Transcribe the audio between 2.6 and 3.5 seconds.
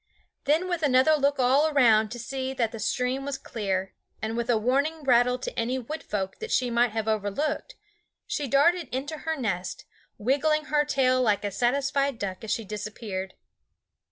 the stream was